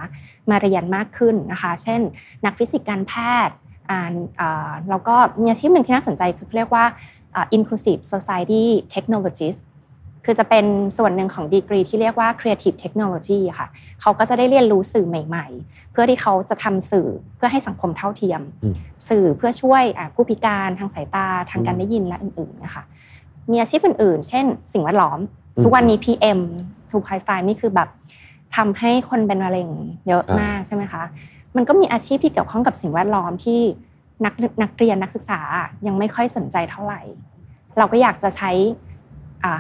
[0.51, 2.01] มาเรียนมากขึ้นนะคะ เช่น
[2.45, 3.13] นักฟิสิกส์การแพ
[3.47, 3.55] ทย์
[3.91, 6.85] อ่าแล้วก็มีอาชีพหนึ่งที่น่าสนใจคือเรียกว่า
[7.35, 9.59] อ่า inclusive society technologist
[10.27, 10.67] คือจะเป็น
[10.99, 13.69] ส่วนหนึ่งของดีกรีที่เรียกว่า creative technology อะค่ะ
[14.01, 18.75] เขาก็จะได้เรียนรู้สื่อใหม่ ๆ เพื่อที่เขาจะทำสื่อเพื่อให้สังคมเท่าเทียมอืม
[19.09, 22.83] สื่อเพื่อช่วยอ่าผู้พิการทางสายตาทางการได้ยินและอื่นๆนะคะ
[23.51, 25.19] มีอาชีพอื่นๆ เช่น สิ่งแวดล้อม
[25.57, 26.39] อืมทุกวันนี้ PM
[26.91, 27.89] ทูไฮไฟนี่คือแบบ
[28.57, 29.69] ทำให้คนเป็นมะเร็ง
[30.09, 31.03] เยอะใช่มากใช่ไหมคะ
[31.57, 33.61] มันก็มีอาชีพที่เกี่ยวข้องกับสิ่งแวดล้อมที่
[34.25, 35.41] นักนักเรียนนักศึกษา
[35.87, 37.01] ยังไม่ค่อยสนใจเท่าไหร่
[37.79, 38.86] เราก็อยากจะใช้อ่า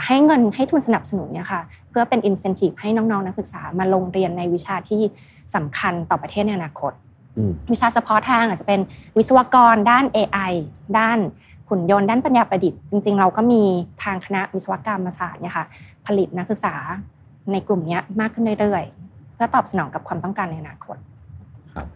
[0.06, 5.02] ให้เงินให้ทุนสนับสนุนเนี่ยค่ะเพื่อเป็น incentive ให้น้องๆนักศึกษามาลงเรียนในวิชาที่
[5.54, 6.92] สำคัญต่อประเทศในอนาคต
[7.36, 8.80] อืมวิชาเฉพาะทางอาจจะเป็น
[9.18, 10.52] วิศวกรด้าน AI
[10.98, 11.18] ด้าน
[11.68, 13.62] หุ่นยนต์ด้านปัญญาประดิษฐ์จริง ๆ เราก็มี
[14.02, 15.64] ทางคณะวิศวกรรมศาสตร์เนี่ยค่ะ
[16.06, 16.74] ผลิตนักศึกษา
[17.52, 20.96] ในกลุ่มเนี้ยมากขึ้นเรื่อยๆ เพื่อตอบสนองกับความต้องการในอนาคต
[21.74, 21.86] ครับ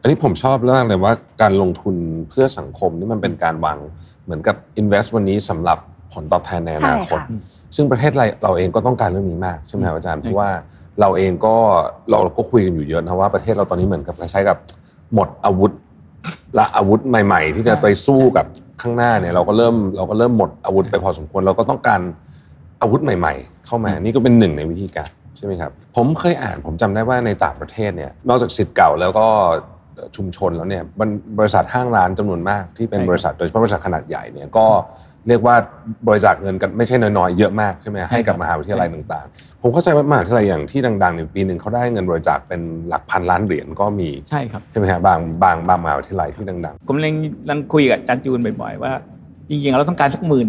[0.00, 1.94] อันนี้ผมชอบมากเลยว่าการลงทุน
[2.28, 3.78] เพื่อสังคมนี่มันเป็นการวาง
[4.24, 5.78] เหมือนกับ invest วันนี้สำหรับ
[6.12, 10.50] ผลตอบแทนในอนาคตใช่ค่ะซึ่งประเทศเราเราเองก็ต้องการเรื่องนี้มากใช่ไหมครับอาจารย์เพราะว่า
[11.00, 11.56] เราเองก็
[12.10, 14.58] เราก็คุยกันอยู่เยอะนะว่าประเทศเราตอนนี้เหมือนกับคล้ายๆกับ
[15.14, 15.72] หมดอาวุธ
[16.54, 18.46] และอาวุธใหม่ ๆ ที่จะไปสู้กับ
[18.82, 22.00] ข้างหน้าเนี่ยเราก็เริ่มเราก็เริ่มหมดอาวุธไปพอสมควรเราก็ต้องการ
[22.82, 29.26] อาวุธใหม่ ๆ เข้ามานี่ก็เป็นหนึ่งในวิธีการใช่ไหมครับผมเคยอ่านผมจำได้ว่าในต่างประเทศเนี่ยนอกจากสิทธิ์เก่าแล้วก็
[30.16, 34.66] ชุมชนแล้วเนี่ยบรรบริษัทห้างร้านจำนวนมากที่เป็นใช่ครับบริษัทโดยเฉพาะบริษัทขนาดใหญ่เนี่ยก็
[35.28, 35.56] เรียกว่า
[36.06, 47.14] บริจาคเงินกันไม่ใช่น้อยๆเยอะมากใช่ไหมให้กับมหาวิทยาลัยต่างๆ ผมเข้าใจว่ามหาวิทยาลัยอย่างที่ดังๆในยปีหนึ่งเขาได้เงินบริจาคเป็นหลักพันล้านเหรียญก็มีใช่ครับใช่ไหมฮะบางบางบางมหาวิทยาลัยที่ดังผมเร่ง
[47.50, 48.92] ลังคุยกับอาจารย์จูนบ่อยๆว่า
[49.48, 50.48] จริงๆเราต้องการสักหมื่น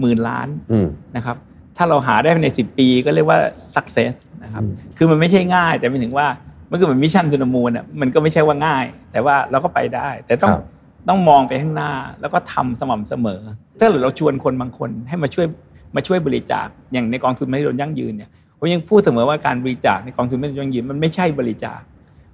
[0.00, 1.36] หมื่นล้านๆอืมนะครับ
[1.76, 3.38] ถ้าเราหาได้ภายใน 10 ปีก็เรียกว่า
[3.74, 6.26] success นะครับอืมคือมันไม่ใช่ง่ายแต่ไม่ถึงว่า
[6.70, 10.64] มันก็เหมือน Mission to the Moon อะมันก็ไม่ใช่ว่าง่าย แต่ว่าเราก็ไปได้ แต่ต้องครับ
[11.08, 13.40] ต้องมองไปข้างหน้าแล้วก็ทำสม่ำเสมอ
[13.78, 15.46] ถ้าเราชวนคนบางคนให้มาช่วย
[15.96, 21.80] มาช่วยบริจาคอย่างในกองทุนไม่โดนยั่งยืนเนี่ยผมยังพูดเสมอว่าการบริจาคในกองทุนไม่โดนยั่งยืนมันไม่ใช่บริจาค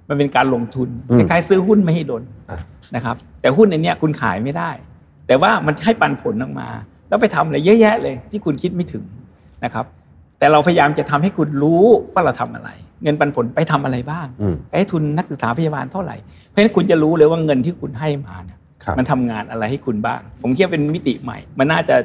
[0.09, 2.59] มันเป็นการลงทุนอืคมล้ายๆซื้อหุ้นไม่ให้โดนอะ
[2.95, 4.69] นะครับ แต่หุ้นในเนี้ยคุณขายไม่ได้
[5.27, 6.69] แต่ว่ามันให้ปันผลออกมา
[7.09, 9.03] แล้วไปทำอะไรเยอะแยะเลย ที่คุณคิดไม่ถึง
[9.63, 9.85] นะครับ
[10.39, 12.69] แต่เราพยายามจะทำให้คุณรู้ว่าเราทำอะไร
[13.03, 16.15] เงินปันผลไปทำอะไรบ้างอืมไปให้ทุนนักศึกษาพยาบาลเท่าไหร่
[16.47, 18.62] เพราะฉะนั้นคุณจะรู้เลยว่าเงินที่คุณให้มาเนี่ยครับ
[18.97, 21.95] มันทำงานอะไรให้คุณบ้าง ผมคิดว่าเป็นมิติใหม่ มันน่าจะ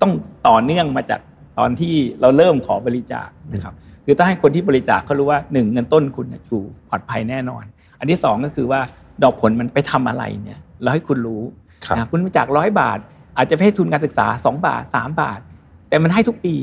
[0.00, 0.12] ต้อง
[0.48, 1.20] ต่อเนื่องมาจาก
[1.58, 3.74] ตอนที่เราเริ่มขอบริจาคนะครับ
[4.04, 7.64] คือต้องให้คนที่บริจาคเขารู้ว่าหนึ่งเงินต้นคุณเนี่ยอยู่ปลอดภัยแน่นอน
[7.98, 8.80] อันที่สองก็คือว่า
[9.22, 11.42] ดอกผลมันไปทำอะไรเนี่ยเราให้คุณรู้
[11.86, 12.98] ครับนะคุณบริจาคร้อยบาท
[13.36, 15.40] อาจจะไปให้ทุนการศึกษา 2 บาท 3 บาท
[15.88, 16.54] แต่มันให้ทุกปี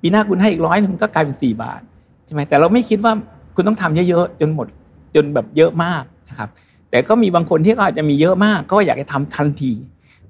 [0.00, 1.80] ปีหน้าคุณให้อีกร้อยหนึ่งก็กลายเป็น 4 บาท
[2.26, 3.12] ใช่ไหมแต่เราไม่คิดว่า
[3.54, 4.66] คุณต้องทำเยอะๆจนหมด
[5.14, 6.48] จนแบบเยอะมากนะครับ
[6.90, 9.72] แต่ก็มีบางคนที่เขาอาจจะมีเยอะมาก ก็อยากจะทำทันที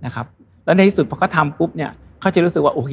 [0.05, 0.27] นะครับ
[0.65, 1.91] แล้วในที่สุดพอเขาทำปุ๊บเนี่ย
[2.21, 2.93] เขาจะรู้สึกว่าโอเค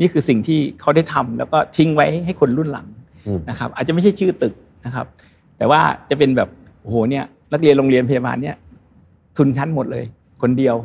[0.00, 2.86] นี่คือสิ่งที่เขาได้ทำแล้วก็ทิ้งไว้ให้คนรุ่นหลัง
[3.26, 4.54] อืมนะครับ อาจจะไม่ใช่ชื่อตึก
[4.86, 5.06] นะครับ
[5.58, 6.48] แต่ว่าจะเป็นแบบ
[6.82, 8.56] โอ้โหเนี่ยนักเรียนโรงเรียนพยาบาลเนี่ย
[9.36, 10.04] ทุนชั้นหมดเลย
[10.42, 10.76] คนเดียว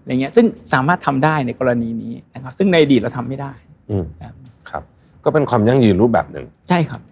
[0.00, 3.52] อะไรเงี้ยซึ่งสามารถทำได้ในกรณีนี้นะครับ ซึ่งในอดีตเราทำไม่ได้
[3.90, 4.34] อืมครับ
[4.70, 4.82] ครับ
[5.24, 7.11] ก็เป็นความยั่งยืนรูปแบบหนึ่งใช่ครับครับ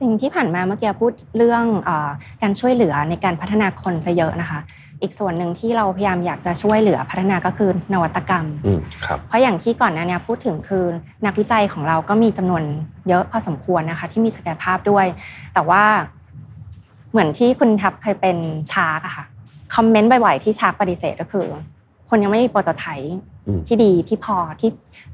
[0.00, 2.10] จริงที่ผ่านมาเมื่อกี้พูดเรื่องเออ
[2.42, 4.60] การช่วยเหลือในการพัฒนาคนซะเยอะนะคะ
[5.02, 10.84] อีกส่วนหนึ่งที่เราพยายามอยากจะช่วยเหลือพัฒนาก็คือนวัตกรรมอืมครับเพราะอย่างที่ก่อนหน้านี้พูดถึงคือ
[11.26, 12.62] นักวิจัยของเราก็มีจำนวน
[13.08, 15.06] เยอะพอสมควรนะคะ ที่มีศักยภาพด้วย
[15.54, 15.82] แต่ว่า
[17.10, 18.36] เหมือนที่คุณทับเคยเป็น
[18.72, 19.24] ชาร์กอะค่ะ
[19.74, 21.46] คอมเมนต์บ่อยๆที่ชาร์กปฏิเสธก็คือ
[22.08, 24.70] คนยังไม่มีโปรโตไทป์อืมที่ดีที่พอที่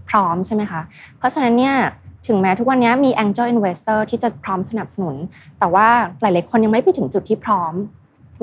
[0.08, 0.80] พร้อมใช่ไหมคะ
[1.18, 1.74] เพราะฉะนั้นเนี่ย
[2.26, 5.16] ถึงแม้ทุกวันนี้มี Angel Investor ที่จะพร้อมสนับสนุน
[5.58, 5.88] แต่ว่า
[6.20, 7.74] หลาย ๆ คนยังไม่ไปถึงจุดที่พร้อม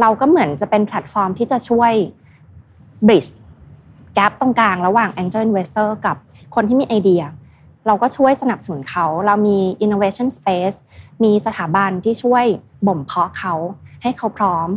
[0.01, 1.91] เราก็เหมือนจะเป็นแพลตฟอร์มที่จะช่วย
[3.07, 3.29] bridge
[4.15, 6.15] แกลบตรงกลางระหว่าง Angel Investor กับ
[6.55, 7.23] คนที่มีไอเดีย
[7.87, 10.77] เราก็ช่วยสนับสนุนเขา เรามี innovation space
[11.23, 12.45] มีสถาบันที่ช่วย
[12.87, 13.53] บ่มเพาะเขา
[14.01, 14.67] ให้เขาพร้อม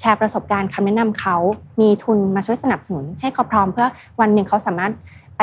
[0.00, 1.36] แชร์ประสบการณ์คำแนะนำเขา
[1.80, 3.88] มีทุนมาช่วยสนับสนุน ให้เขาพร้อมเพื่อ
[4.20, 4.92] วันหนึ่งเขาสามารถ
[5.38, 5.42] ไป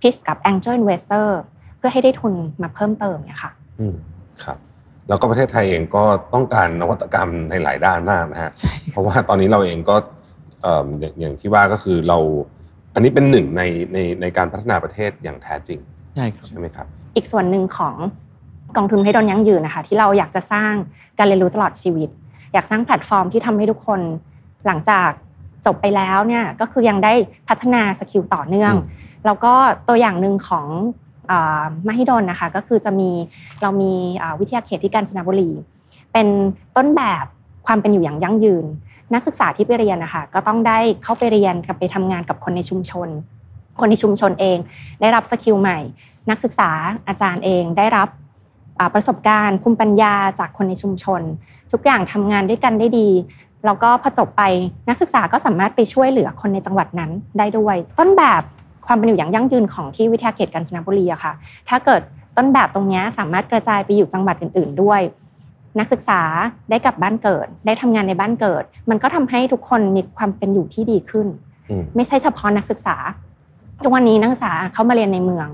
[0.00, 1.26] พิชกับ Angel Investor
[1.84, 3.94] พื่อให้ได้ทุนมาเพิ่มเติมเนี่ยค่ะอืม
[4.44, 4.58] ครับ
[5.08, 8.50] แล้วก็ประเทศไทยเองก็ต้องการนวัตกรรมในหลายด้านมากนะฮะ
[8.90, 9.96] เพราะว่าตอนนี้เราเองก็
[10.62, 12.18] เอิ่มอย่างอย่างที่ว่าก็คือเรา
[12.94, 15.78] อันนี้เป็นหนึ่งในในในการพัฒนาประเทศอย่างแท้จริง
[16.16, 17.96] ใช่ครับใช่ไหมครับ อีกส่วนหนึ่งของ
[18.76, 20.72] กองทุนมหิดลยั่งยืนนะคะที่เราอยากจะสร้าง
[21.18, 22.08] การเรียนรู้ตลอดชีวิต
[22.52, 24.00] อยากสร้างแพลตฟอร์มที่ทำให้ทุกคน
[24.66, 25.10] หลังจาก
[25.66, 27.12] จบไปแล้วเนี่ยก็คือยังได้
[27.48, 29.52] พัฒนา skill ต่อเนื่องอืมแล้วก็
[29.88, 31.01] ตัวอย่างหนึ่งของอ่า
[31.88, 33.10] มหิดลนะคะก็คือจะมี
[33.62, 33.92] เรามี
[34.40, 35.50] วิทยาเขตที่กาญจนบุรี
[36.12, 36.26] เป็น
[36.76, 37.24] ต้นแบบ
[37.66, 38.64] ความเป็นอยู่อย่างยั่งยืน
[39.14, 43.08] นักศึกษาที่ไปเรียนนะคะก็ต้องได้เข้าไปเรียนกับไปทำงานกับคนในชุมชน
[43.80, 44.58] คนในชุมชนเอง
[45.00, 45.78] ได้รับ skill ใหม่
[46.30, 46.70] นักศึกษา
[47.08, 48.08] อาจารย์เองได้รับ
[48.94, 51.22] ประสบการณ์ภูมิปัญญาจากคนในชุมชน
[51.72, 53.08] ทุกอย่างทำงานด้วยกันได้ดี
[53.66, 54.42] แล้วก็พอจบไป
[54.88, 58.42] นักศึกษาก็สามารถไปช่วยเหลือคนในจังหวัดนั้นได้ด้วย ต้นแบบ
[58.86, 61.32] ความเป็นอยู่อย่างยั่งยืนของที่วิทยาเขตกาญจนบุรีอะค่ะ
[61.68, 62.02] ถ้าเกิด
[62.36, 65.00] ต้นแบบตรงเนี้ยสามารถกระจายไปอยู่จังหวัดอื่น ๆ ด้วย
[65.78, 66.20] นักศึกษา
[66.70, 71.26] ได้กลับบ้านเกิด ได้ทำงานในบ้านเกิด มันก็ทำให้ทุกคนมีความเป็นอยู่ที่ดีขึ้น
[71.70, 72.96] อืมไม่ใช่เฉพาะนักศึกษา
[73.84, 75.48] ทุกวันนี้นักศึกษาเข้ามาเรียนในเมือง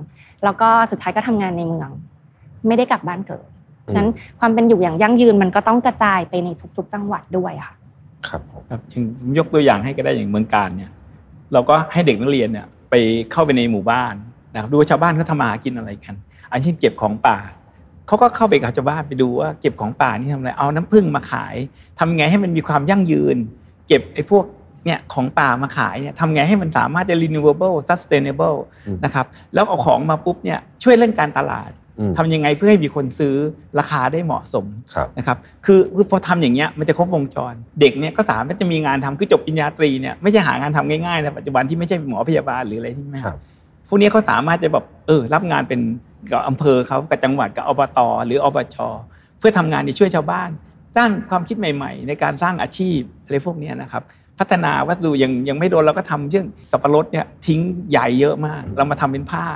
[0.44, 1.88] แล้วก็สุดท้ายก็ทำงานในเมือง
[2.66, 3.46] ไม่ได้กลับบ้านเกิด
[3.92, 4.10] ฉะนั้น
[4.40, 7.74] ความเป็นอยู่อย่างยั่งยืนมันก็ต้องกระจายไปในทุก ๆ จังหวัดด้วยค่ะ
[8.28, 10.90] ครับผมครับอย่างผมยกตัวอย่างให้ก็ได้อย่างเมืองการเนี่ย
[11.52, 12.94] เราก็ให้เด็กนักเรียนเนี่ย ไป
[13.32, 14.14] เข้าไปในหมู่บ้าน
[14.54, 16.14] นะครับดูว่าชาวบ้านเขาทำมาหากินอะไรกัน
[16.50, 17.38] อันเช่นเก็บของป่า
[18.06, 21.56] เขาก็เข้าไปกับชาวบ้านไปดูว่าเก็บของป่านี่ทำอะไรเอาน้ำผึ้งมาขาย
[21.98, 23.36] ทำไงให้มันมีความยั่งยืน
[23.88, 24.44] เก็บไอ้พวก
[24.84, 28.58] เนี่ยของป่ามาขายเนี่ยทำไงให้มันสามารถจะ renewable sustainable
[29.04, 31.87] นะครับแล้วเอาของมาปุ๊บเนี่ยช่วยเรื่องการตลาดอืม
[32.18, 33.34] ทำยังไงเพื่อให้มีคนซื้อ
[33.78, 43.38] ราคาได้เหมาะสมครับนะครับคือคือพอทำอย่างเงี้ยมันจะครบวงจร เด็กเนี่ยก็สามารถจะมีงานทำคือจบปริญญาตรีเนี่ยไม่ใช่หางานทำง่ายๆนะปัจจุบันที่ไม่ใช่หมอพยาบาลหรืออะไรที่ไม่ครับ
[43.88, 45.80] พวกนี้เขาสามารถจะแบบเออรับงานเป็น
[46.30, 48.76] กับอำเภอเขากับจังหวัดกับอบต หรืออบจ
[49.38, 50.50] เพื่อทำงานในช่วยชาวบ้าน
[50.96, 54.02] สร้างความคิดใหม่ ๆ ในการสร้างอาชีพอะไรพวกเนี้ยนะครับ
[54.38, 59.46] พัฒนาวัสดุยังยังไม่โดนเราก็ทำเช่นสับปะรดเนี่ยทิ้งใหญ่เยอะมาก เรามาทำเป็นผ้า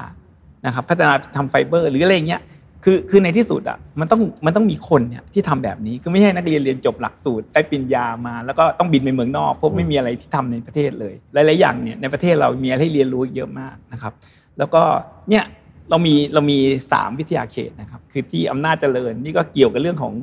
[0.66, 2.42] นะครับพัฒนาทำไฟเบอร์หรืออะไรเงี้ย
[2.84, 14.12] คือคือในที่สุดอะมันต้องมันต้องมีคนเนี่ยที่ทำแบบนี้คือไม่ใช่นักเรียนเรียนจบหลักสูตรได้ปริญญามา แล้วก็ต้องบินไปเมืองนอกเพราะไม่มีอะไรที่ทำในประเทศเลยหลายๆอย่างเนี่ยในประเทศเรามีอะไรให้เรียนรู้เยอะมากนะครับ
[14.58, 14.82] แล้วก็
[15.30, 15.44] เนี่ย
[15.90, 16.58] เรามีเรามี
[16.92, 20.14] สามวิทยาเขตนะครับคือที่อำนาจเจริญนี่ก็เกี่ยวกับเรื่องของ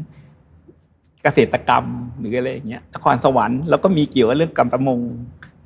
[1.24, 1.86] เกษตรกรรม
[2.20, 5.00] หรืออะไรอย่างเงี้ยนครสวรรค์แล้วก็มีเกี่ยวกับเรื่องการประมง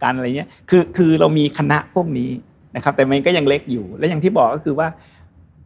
[0.04, 2.30] การอะไรเงี้ยคือคือเรามีคณะพวกนี้
[2.76, 4.88] นะครับแต่มันก็ยังเล็กอยู่และอย่างที่บอกก็คือว่า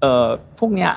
[0.01, 0.27] เอ่อ
[0.59, 0.91] พวกเนี้ย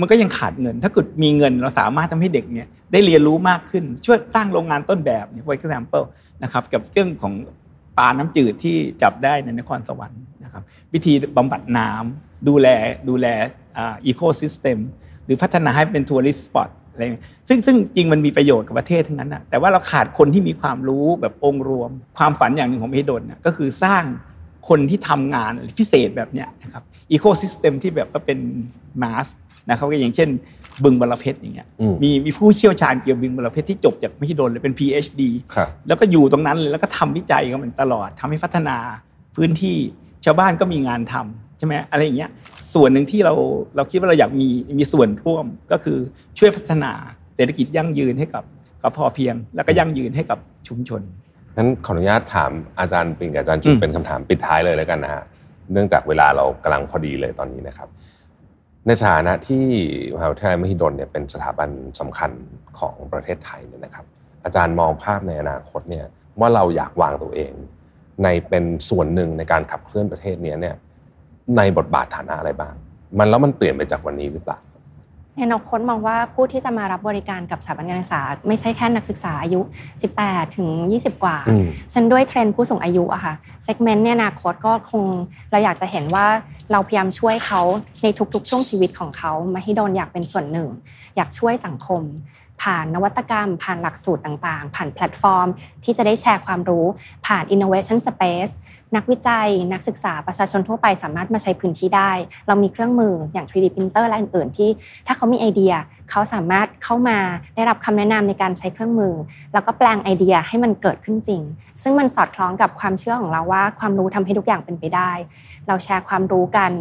[0.00, 6.04] มันก็ยังขาดเงิน ถ้าเกิดมีเงินเราสามารถทำให้เด็กเนี่ยได้เรียนรู้มากขึ้น ช่วยตั้งโรงงานต้นแบบเนี่ย for example
[6.42, 7.32] นะครับกับเรื่องของ
[7.98, 12.68] ปลาน้ำจืดที่จับได้ในนครสวรรค์นะครับ วิธีบำบัดน้ำดูแล
[13.08, 13.26] ดูแล
[13.78, 14.78] ecosystem
[15.24, 24.02] หรือพัฒนาให้เป็น tourist spot อะไรอย่างเงี้ยซึ่งซึ่งจริงมันมีประโยชน์กับประเทศทั้งนั้นนะแต่ว่าเราขาดคนที่มีความรู้แบบองค์รวม ความฝันอย่างหนึ่งของมหิดลนะก็คือสร้าง
[24.68, 28.38] คนที่ทำงานพิเศษแบบเนี้ยนะครับ ecosystem ที่แบบว่าเป็น
[29.02, 29.28] mass
[29.70, 30.28] นะครับก็อย่างเช่น
[30.84, 35.22] บึงบอระเพ็ดอย่างเงี้ยอืมมีมีผู้เชี่ยวชาญเกี่ยวกับบึงบอระเพ็ดที่จบจากมหิดลเลยเป็น PhD
[35.54, 38.76] ครับแล้วก็อยู่ตรงนั้นเลยแล้วก็ทำวิจัยกับมันตลอดทำให้พัฒนา
[39.36, 39.76] พื้นที่
[40.24, 42.30] ชาวบ้านก็มีงานทำใช่ไหมอะไรอย่างเงี้ย
[42.74, 43.34] ส่วนหนึ่งที่เรา
[43.76, 44.48] เราคิดว่าเราอยากมี
[44.78, 45.98] มีส่วนร่วมก็คือ
[46.38, 46.92] ช่วยพัฒนา
[47.36, 48.44] เศรษฐกิจยั่งยืนให้กับ
[48.82, 51.02] กับพอเพียง แล้วก็ยั่งยืนให้กับชุมชน
[51.56, 55.22] งั้นขออนุญาตถามอาจารย์ปิงกับอาจารย์จุอืนมเป็นคำถามปิดท้ายเลยแล้วกันนะฮะ
[55.72, 57.88] เนื่องจากเวลาเรากำลังพอดีเลยตอนนี้นะครับ
[58.86, 59.64] ในฐานะที่
[60.14, 61.68] มหาวิทยาลัยมหิดลเนี่ยเป็นสถาบัน
[62.00, 62.30] สำคัญ
[62.78, 64.04] ของประเทศไทยเนี่ยนะครับ
[64.44, 66.06] อาจารย์มองภาพในอนาคตเนี่ย
[66.40, 67.52] ว่าเราอยากวางตัวเอง
[68.22, 70.76] ในเป็นส่วนหนึ่งในการขับเคลื่อนประเทศเนี้ยเนี่ย
[71.56, 72.74] ในบทบาทฐานะอะไรบ้าง
[73.18, 74.58] มันแล้วมันเปลี่ยนไปจากวันนี้หรือเปล่า
[75.36, 79.60] ในอนาคตมองว่าผู้ที่จะมารับบริการกับสถาบันการศึกษา ไม่ใช่แค่นักศึกษาอายุ
[80.08, 80.68] 18 ถึง
[80.98, 85.04] 20 กว่าอืมฉันด้วยเทรนด์ผู้สูงอายุอะค่ะเซกเมนต์ในอนาคตก็คง
[85.50, 86.26] เราอยากจะเห็นว่า
[86.72, 87.60] เราพยายามช่วยเขา
[88.02, 90.68] ในทุกๆ ช่วงชีวิตของเขามาให้โดนอยากเป็นส่วนหนึ่ง
[91.16, 92.02] อยากช่วยสังคม
[92.62, 95.48] ผ่านนวัตกรรม ผ่านหลักสูตรต่างๆ ผ่านแพลตฟอร์ม
[95.84, 96.86] ที่จะได้แชร์ความรู้
[97.26, 98.52] ผ่าน innovation space
[98.94, 102.12] นักวิจัย นักศึกษาประชาชนทั่วไปสามารถมาใช้พื้นที่ได้
[102.46, 104.70] เรามีเครื่องมืออย่าง 3D printer และอื่น ๆ ที่
[105.06, 105.72] ถ้าเขามีไอเดีย
[106.10, 107.18] เขาสามารถเข้ามา
[107.54, 109.14] ได้รับคำแนะนำในการใช้เครื่องมือ
[109.52, 111.42] แล้วก็แปลงไอเดียให้มันเกิดขึ้นจริง
[111.82, 115.10] ซึ่งมันสอดคล้องกับความเชื่อของเราว่า ความรู้ทำให้ทุกอย่างเป็นไปได้
[115.68, 116.72] เราแชร์ความรู้กัน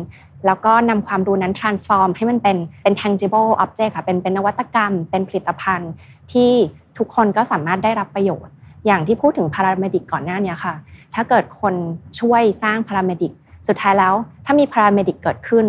[0.45, 5.91] แล้วก็นำความรู้นั้น transform ให้มันเป็นเป็น tangible object ค่ะเป็นเป็นนวัตกรรม เป็นผลิตภัณฑ์
[6.33, 6.51] ที่
[6.97, 8.54] ทุกคนก็สามารถได้รับประโยชน์
[8.86, 10.74] อย่างที่พูดถึง paramedic ก่อนหน้าเนี้ค่ะ
[11.15, 11.74] ถ้าเกิดคน
[12.19, 13.34] ช่วยสร้าง paramedic
[13.67, 14.13] สุดท้ายแล้ว
[14.45, 15.65] ถ้ามี paramedic เกิดขึ้น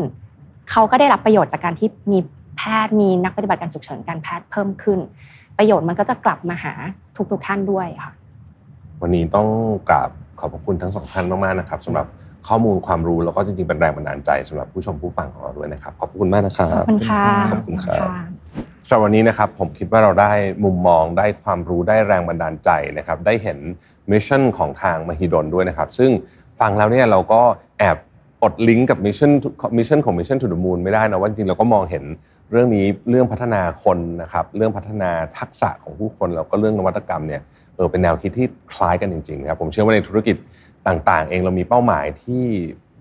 [0.71, 2.19] เขาก็ได้รับประโยชน์จากการที่มี
[2.57, 4.99] แพทย์มีนักปฏิบัติการฉุกเฉินการแพทย์เพิ่มขึ้น
[5.59, 6.73] ประโยชน์มันก็จะกลับมาหา
[7.31, 8.13] ทุกๆท่านด้วยค่ะ
[9.03, 9.49] วันนี้ต้อง
[9.91, 12.07] กราบขอบพระคุณทั้งสองท่านมากๆนะครับสำหรับ
[12.49, 18.36] ข้อมูลความรู้แล้วก็จริงๆเป็นแรงบันดาลใจสำหรับผู้ชมผู้ฟังของเราด้วยนะครับ ขอบคุณมากนะครับขอบคุณค่ะขอบคุณครับ
[18.89, 20.33] สำหรับวันนี้นะครับผมคิดว่าเราได้
[20.65, 23.59] มุมมองได้ความรู้ได้แรงบันดาลใจนะครับได้เห็น
[24.11, 26.11] mission ของทางมหิดลด้วยนะครับ ซึ่ง
[26.61, 27.43] ฟังแล้วเนี่ยเราก็
[27.79, 27.97] แอบ
[28.43, 29.33] อดลิงก์กับ mission
[29.79, 32.05] mission ของ Mission to the Moon ไม่ได้นะว่าจริงเราก็มองเห็น
[32.51, 37.43] เรื่องนี้เรื่องพัฒนาคนนะครับเรื่องพัฒนาทักษะของผู้คนแล้วก็เรื่องนวัตกรรมเนี่ย
[37.77, 40.37] เออเป็นแนวคิดที่คล้ายกันจริงๆนะครับผมเชื่อว่าในธุรกิจ
[40.89, 42.45] ต่างๆ เองเรามีเป้าหมายที่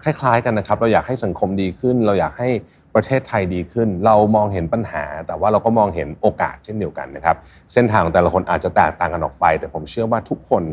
[0.04, 2.50] คล้ายๆกันนะครับ เราอยากให้สังคมดีขึ้น เราอยากให้
[2.96, 7.36] ประเทศไทยดีขึ้น เรามองเห็นปัญหา แต่ว่าเราก็มองเห็นโอกาสเช่นเดียวกันนะครับ
[7.74, 10.64] เส้นทางของแต่ละคนอาจจะแตกต่างกันออกไป แต่ผมเชื่อว่าทุกคน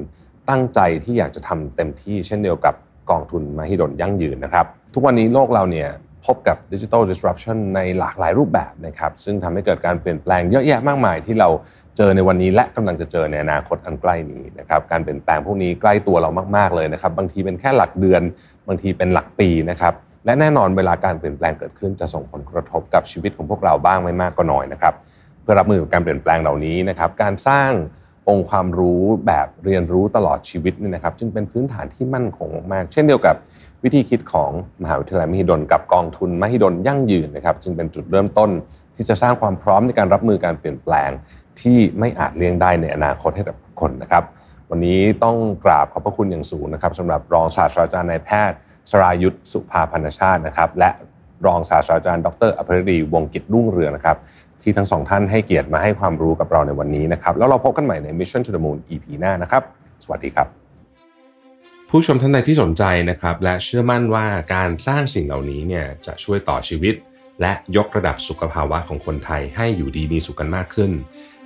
[0.50, 2.74] ตั้งใจที่อยากจะทำเต็มที่ เช่นเดียวกับ
[3.10, 5.88] กองทุนมหิดลยั่งยืนนะครับ ทุกวันนี้โลกเราเนี่ย
[6.26, 11.48] พบกับดิจิทัล disruption ในหลากหลายรูปแบบนะครับ ซึ่งทำให้เกิดการเปลี่ยนแปลงเยอะแยะมากมายที่เรา
[11.96, 18.22] เจอในวันนี้และกำลังจะเจอในอนาคตอันใกล้นี้นะครับการเปลี่ยนแปลงพวกนี้ใกล้ตัวเรามากๆเลยนะครับบางทีเป็นแค่หลักเดือน
[18.68, 24.94] บางทีเป็นหลักปีนะครับและแน่นอนเวลาการเปลี่ยนแปลงเกิดขึ้นจะส่งผลกระทบกับชีวิตของพวกเราบ้างไม่มากก็น้อยนะครับ
[25.42, 27.70] เพื่อรับมือกับการเปลี่ยนแปลงเหล่านี้นะครับการสร้าง
[28.28, 33.36] องค์ความรู้แบบเรียนรู้ตลอดชีวิตนี่นะครับจึงเป็นพื้นฐานที่มั่นคงมากเช่นเดียวกับ
[33.84, 34.50] วิธีคิดของ
[34.82, 38.50] มหาวิทยาลัยมหิดลกับกองทุนมหิดลยั่งยืนนะครับจึงเป็นจุดเริ่มต้น
[38.96, 41.10] ที่จะสร้างความพร้อมในการรับมือการเปลี่ยนแปลง
[41.60, 44.24] ที่ไม่อาจเลี่ยงได้ในอนาคตให้กับคนนะครับ
[44.70, 48.58] วันนี้ต้องกราบขอบพระคุณอย่างสูงนะครับสำหรับรองศาสตราจารย์นายแพทย์
[48.90, 50.90] สรายุทธสุภาพันธชาตินะครับ และ
[51.46, 54.16] รองศาสตราจารย์ ดรอภริดีวงกิจรุ่งเรืองนะครับ
[54.62, 59.62] ที่ทั้งสองท่านให้เกียรติมาให้ความรู้กับเราในวันนี้นะครับ แล้วเราพบกันใหม่ใน Mission to the Moon EP หน้านะครับ
[60.04, 60.46] สวัสดีครับ
[61.88, 66.94] ผู้ชมท่านใดที่สนใจนะครับ และเชื่อมั่นว่าการสร้างสิ่งเหล่านี้เนี่ยจะช่วยต่อชีวิต
[67.40, 70.90] และยกระดับสุขภาวะของคนไทยให้อยู่ดีมีสุขกันมากขึ้น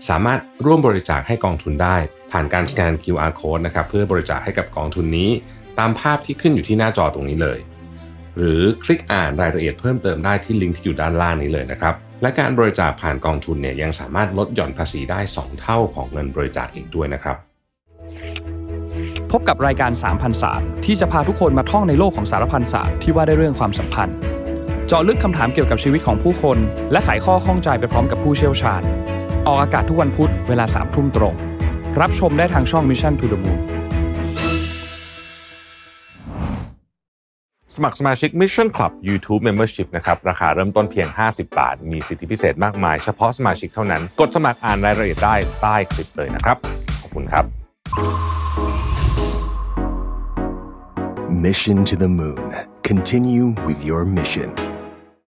[0.09, 1.97] สามารถร่วมบริจาคให้กองทุนได้
[2.33, 5.31] ผ่านการสแกน QR code นะครับเพื่อบริจาคให้กับกองทุนนี้
[5.79, 7.59] ตามภาพที่ขึ้นอยู่ที่หน้าจอตรงนี้เลย
[8.37, 17.37] หรือคลิกอ่านรายละเอียดเพิ่มเติมได้ที่ลิงก์ที่อยู่ด้านล่างนี้เลยนะครับและการบริจาคผ่านกองทุนเนี่ยยังสามารถลดหย่อนภาษีได้ 2 เท่าของเงินบริจาคอีกด้วยนะครับ
[19.31, 24.17] พบกับรายการ3,000ศาสที่จะพาทุกคนมาท่องในโลกของสารพันศาสตร์ที่ว่าได้เรื่องความสัมพันธ์
[24.87, 26.59] เจาะลึกคำถามเกี่ยวกับชีวิตของผู้คน
[26.93, 28.83] และไขข้อข้องใจไปพร้อมกับผู้เชี่ยวชาญ
[29.47, 31.35] ออกอากาศทุกวันพุธเวลา3ทุ่มตรง
[32.01, 33.61] รับชมได้ทางช่อง Mission to the Moon
[37.75, 46.57] สมัครสมาชิก Mission Club YouTube Membership นะครับ ราคาเริ่มต้นเพียง 50 บาท มีสิทธิพิเศษมากมาย เฉพาะสมาชิกเท่านั้น กดสมัครอ่านรายละเอียดได้ใต้คลิปเลยนะครับ
[47.03, 47.45] ขอบคุณครับ
[51.47, 52.47] Mission to the Moon.
[52.83, 54.66] Continue with your mission.